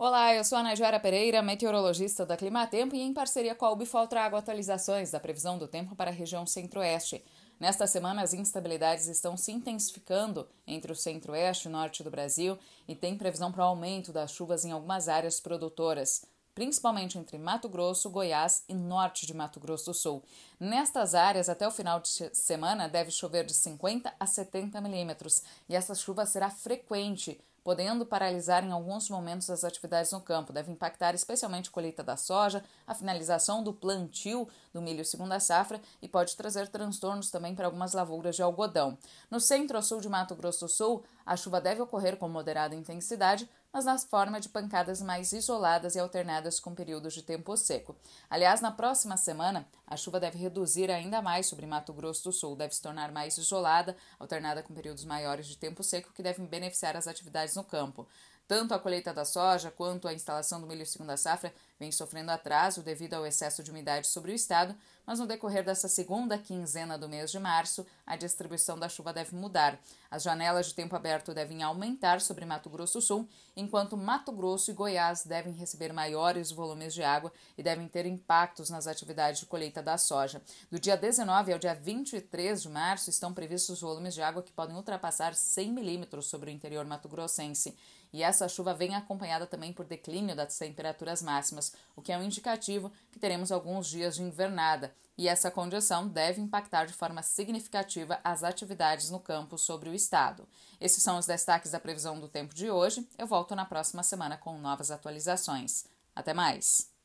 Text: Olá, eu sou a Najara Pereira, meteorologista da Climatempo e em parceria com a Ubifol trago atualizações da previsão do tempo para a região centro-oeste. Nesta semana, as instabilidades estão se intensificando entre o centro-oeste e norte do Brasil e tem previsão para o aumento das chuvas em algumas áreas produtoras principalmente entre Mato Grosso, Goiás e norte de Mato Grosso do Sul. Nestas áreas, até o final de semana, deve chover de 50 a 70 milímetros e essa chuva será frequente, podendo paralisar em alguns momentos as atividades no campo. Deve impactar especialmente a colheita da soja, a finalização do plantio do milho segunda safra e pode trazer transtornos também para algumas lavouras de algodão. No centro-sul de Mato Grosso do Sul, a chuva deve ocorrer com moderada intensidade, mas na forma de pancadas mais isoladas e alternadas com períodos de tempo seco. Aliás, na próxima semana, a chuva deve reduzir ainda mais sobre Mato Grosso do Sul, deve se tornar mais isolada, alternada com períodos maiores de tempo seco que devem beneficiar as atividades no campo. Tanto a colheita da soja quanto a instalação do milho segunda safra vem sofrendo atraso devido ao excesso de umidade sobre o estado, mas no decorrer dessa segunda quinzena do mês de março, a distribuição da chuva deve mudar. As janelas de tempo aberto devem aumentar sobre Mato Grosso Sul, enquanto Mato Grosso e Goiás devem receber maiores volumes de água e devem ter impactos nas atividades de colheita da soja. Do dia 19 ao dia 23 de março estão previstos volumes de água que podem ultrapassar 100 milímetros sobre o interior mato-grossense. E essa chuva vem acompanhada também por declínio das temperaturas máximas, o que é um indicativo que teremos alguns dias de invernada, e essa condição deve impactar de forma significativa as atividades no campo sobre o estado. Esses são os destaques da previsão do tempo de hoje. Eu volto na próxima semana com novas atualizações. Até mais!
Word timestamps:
Olá, 0.00 0.32
eu 0.32 0.44
sou 0.44 0.56
a 0.56 0.62
Najara 0.62 1.00
Pereira, 1.00 1.42
meteorologista 1.42 2.24
da 2.24 2.36
Climatempo 2.36 2.94
e 2.94 3.00
em 3.00 3.12
parceria 3.12 3.52
com 3.52 3.64
a 3.66 3.72
Ubifol 3.72 4.06
trago 4.06 4.36
atualizações 4.36 5.10
da 5.10 5.18
previsão 5.18 5.58
do 5.58 5.66
tempo 5.66 5.96
para 5.96 6.08
a 6.08 6.14
região 6.14 6.46
centro-oeste. 6.46 7.24
Nesta 7.58 7.84
semana, 7.84 8.22
as 8.22 8.32
instabilidades 8.32 9.08
estão 9.08 9.36
se 9.36 9.50
intensificando 9.50 10.48
entre 10.64 10.92
o 10.92 10.94
centro-oeste 10.94 11.66
e 11.66 11.70
norte 11.72 12.04
do 12.04 12.12
Brasil 12.12 12.56
e 12.86 12.94
tem 12.94 13.18
previsão 13.18 13.50
para 13.50 13.64
o 13.64 13.66
aumento 13.66 14.12
das 14.12 14.30
chuvas 14.30 14.64
em 14.64 14.70
algumas 14.70 15.08
áreas 15.08 15.40
produtoras 15.40 16.24
principalmente 16.58 17.16
entre 17.16 17.38
Mato 17.38 17.68
Grosso, 17.68 18.10
Goiás 18.10 18.64
e 18.68 18.74
norte 18.74 19.24
de 19.24 19.32
Mato 19.32 19.60
Grosso 19.60 19.84
do 19.84 19.94
Sul. 19.94 20.24
Nestas 20.58 21.14
áreas, 21.14 21.48
até 21.48 21.68
o 21.68 21.70
final 21.70 22.00
de 22.00 22.08
semana, 22.36 22.88
deve 22.88 23.12
chover 23.12 23.44
de 23.44 23.54
50 23.54 24.12
a 24.18 24.26
70 24.26 24.80
milímetros 24.80 25.44
e 25.68 25.76
essa 25.76 25.94
chuva 25.94 26.26
será 26.26 26.50
frequente, 26.50 27.40
podendo 27.62 28.06
paralisar 28.06 28.64
em 28.64 28.70
alguns 28.70 29.10
momentos 29.10 29.50
as 29.50 29.64
atividades 29.64 30.12
no 30.12 30.20
campo. 30.20 30.52
Deve 30.52 30.72
impactar 30.72 31.14
especialmente 31.14 31.68
a 31.68 31.72
colheita 31.72 32.02
da 32.02 32.16
soja, 32.16 32.64
a 32.86 32.94
finalização 32.94 33.62
do 33.62 33.72
plantio 33.72 34.48
do 34.72 34.80
milho 34.80 35.04
segunda 35.04 35.38
safra 35.40 35.80
e 36.00 36.08
pode 36.08 36.36
trazer 36.36 36.68
transtornos 36.68 37.30
também 37.30 37.54
para 37.54 37.66
algumas 37.66 37.92
lavouras 37.92 38.36
de 38.36 38.42
algodão. 38.42 38.96
No 39.30 39.40
centro-sul 39.40 40.00
de 40.00 40.08
Mato 40.08 40.34
Grosso 40.34 40.66
do 40.66 40.68
Sul, 40.68 41.04
a 41.28 41.36
chuva 41.36 41.60
deve 41.60 41.82
ocorrer 41.82 42.16
com 42.16 42.26
moderada 42.26 42.74
intensidade, 42.74 43.46
mas 43.70 43.84
na 43.84 43.98
forma 43.98 44.40
de 44.40 44.48
pancadas 44.48 45.02
mais 45.02 45.30
isoladas 45.30 45.94
e 45.94 45.98
alternadas 45.98 46.58
com 46.58 46.74
períodos 46.74 47.12
de 47.12 47.22
tempo 47.22 47.54
seco. 47.54 47.94
Aliás, 48.30 48.62
na 48.62 48.72
próxima 48.72 49.14
semana, 49.18 49.68
a 49.86 49.94
chuva 49.94 50.18
deve 50.18 50.38
reduzir 50.38 50.90
ainda 50.90 51.20
mais 51.20 51.46
sobre 51.46 51.66
Mato 51.66 51.92
Grosso 51.92 52.24
do 52.24 52.32
Sul, 52.32 52.56
deve 52.56 52.74
se 52.74 52.80
tornar 52.80 53.12
mais 53.12 53.36
isolada, 53.36 53.94
alternada 54.18 54.62
com 54.62 54.72
períodos 54.72 55.04
maiores 55.04 55.46
de 55.46 55.58
tempo 55.58 55.82
seco 55.82 56.14
que 56.14 56.22
devem 56.22 56.46
beneficiar 56.46 56.96
as 56.96 57.06
atividades 57.06 57.54
no 57.54 57.62
campo. 57.62 58.08
Tanto 58.48 58.72
a 58.72 58.78
colheita 58.78 59.12
da 59.12 59.26
soja 59.26 59.70
quanto 59.70 60.08
a 60.08 60.14
instalação 60.14 60.58
do 60.58 60.66
milho 60.66 60.86
segunda 60.86 61.18
safra 61.18 61.52
vem 61.78 61.92
sofrendo 61.92 62.30
atraso 62.30 62.82
devido 62.82 63.12
ao 63.12 63.26
excesso 63.26 63.62
de 63.62 63.70
umidade 63.70 64.06
sobre 64.06 64.32
o 64.32 64.34
estado, 64.34 64.74
mas 65.06 65.18
no 65.18 65.26
decorrer 65.26 65.62
dessa 65.62 65.86
segunda 65.86 66.38
quinzena 66.38 66.98
do 66.98 67.10
mês 67.10 67.30
de 67.30 67.38
março, 67.38 67.86
a 68.06 68.16
distribuição 68.16 68.78
da 68.78 68.88
chuva 68.88 69.12
deve 69.12 69.36
mudar. 69.36 69.78
As 70.10 70.22
janelas 70.22 70.66
de 70.66 70.74
tempo 70.74 70.96
aberto 70.96 71.34
devem 71.34 71.62
aumentar 71.62 72.22
sobre 72.22 72.46
Mato 72.46 72.70
Grosso 72.70 73.02
Sul, 73.02 73.28
enquanto 73.54 73.98
Mato 73.98 74.32
Grosso 74.32 74.70
e 74.70 74.74
Goiás 74.74 75.24
devem 75.24 75.52
receber 75.52 75.92
maiores 75.92 76.50
volumes 76.50 76.94
de 76.94 77.02
água 77.02 77.30
e 77.56 77.62
devem 77.62 77.86
ter 77.86 78.06
impactos 78.06 78.70
nas 78.70 78.86
atividades 78.86 79.40
de 79.40 79.46
colheita 79.46 79.82
da 79.82 79.98
soja. 79.98 80.42
Do 80.70 80.80
dia 80.80 80.96
19 80.96 81.52
ao 81.52 81.58
dia 81.58 81.74
23 81.74 82.62
de 82.62 82.68
março 82.70 83.10
estão 83.10 83.34
previstos 83.34 83.82
volumes 83.82 84.14
de 84.14 84.22
água 84.22 84.42
que 84.42 84.52
podem 84.52 84.74
ultrapassar 84.74 85.34
100 85.34 85.70
milímetros 85.70 86.26
sobre 86.26 86.50
o 86.50 86.52
interior 86.52 86.86
mato-grossense. 86.86 87.76
E 88.10 88.24
essa 88.38 88.48
chuva 88.48 88.72
vem 88.72 88.94
acompanhada 88.94 89.46
também 89.46 89.72
por 89.72 89.84
declínio 89.84 90.36
das 90.36 90.56
temperaturas 90.56 91.20
máximas, 91.20 91.72
o 91.96 92.02
que 92.02 92.12
é 92.12 92.18
um 92.18 92.22
indicativo 92.22 92.92
que 93.10 93.18
teremos 93.18 93.50
alguns 93.50 93.88
dias 93.88 94.14
de 94.14 94.22
invernada, 94.22 94.94
e 95.16 95.26
essa 95.26 95.50
condição 95.50 96.06
deve 96.06 96.40
impactar 96.40 96.86
de 96.86 96.92
forma 96.92 97.20
significativa 97.22 98.20
as 98.22 98.44
atividades 98.44 99.10
no 99.10 99.18
campo 99.18 99.58
sobre 99.58 99.90
o 99.90 99.94
estado. 99.94 100.48
Esses 100.80 101.02
são 101.02 101.18
os 101.18 101.26
destaques 101.26 101.72
da 101.72 101.80
previsão 101.80 102.20
do 102.20 102.28
tempo 102.28 102.54
de 102.54 102.70
hoje. 102.70 103.08
Eu 103.18 103.26
volto 103.26 103.56
na 103.56 103.64
próxima 103.64 104.04
semana 104.04 104.36
com 104.36 104.56
novas 104.58 104.92
atualizações. 104.92 105.84
Até 106.14 106.32
mais! 106.32 106.97